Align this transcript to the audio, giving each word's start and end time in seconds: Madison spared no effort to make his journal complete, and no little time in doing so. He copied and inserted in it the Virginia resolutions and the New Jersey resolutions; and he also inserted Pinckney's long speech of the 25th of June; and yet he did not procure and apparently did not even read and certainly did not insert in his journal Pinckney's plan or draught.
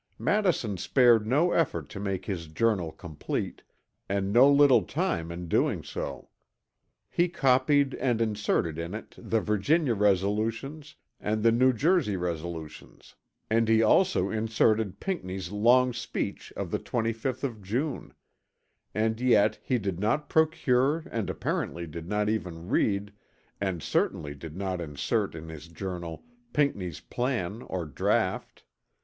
Madison 0.17 0.77
spared 0.77 1.27
no 1.27 1.51
effort 1.51 1.87
to 1.87 1.99
make 1.99 2.25
his 2.25 2.47
journal 2.47 2.91
complete, 2.91 3.61
and 4.09 4.33
no 4.33 4.49
little 4.51 4.81
time 4.81 5.31
in 5.31 5.47
doing 5.47 5.83
so. 5.83 6.27
He 7.07 7.27
copied 7.29 7.93
and 7.93 8.19
inserted 8.19 8.79
in 8.79 8.95
it 8.95 9.13
the 9.15 9.39
Virginia 9.41 9.93
resolutions 9.93 10.95
and 11.19 11.43
the 11.43 11.51
New 11.51 11.71
Jersey 11.71 12.17
resolutions; 12.17 13.13
and 13.47 13.67
he 13.67 13.83
also 13.83 14.31
inserted 14.31 14.99
Pinckney's 14.99 15.51
long 15.51 15.93
speech 15.93 16.51
of 16.55 16.71
the 16.71 16.79
25th 16.79 17.43
of 17.43 17.61
June; 17.61 18.11
and 18.95 19.21
yet 19.21 19.59
he 19.61 19.77
did 19.77 19.99
not 19.99 20.29
procure 20.29 21.03
and 21.11 21.29
apparently 21.29 21.85
did 21.85 22.09
not 22.09 22.27
even 22.27 22.69
read 22.69 23.13
and 23.59 23.83
certainly 23.83 24.33
did 24.33 24.57
not 24.57 24.81
insert 24.81 25.35
in 25.35 25.47
his 25.49 25.67
journal 25.67 26.23
Pinckney's 26.53 27.01
plan 27.01 27.61
or 27.61 27.85
draught. 27.85 28.63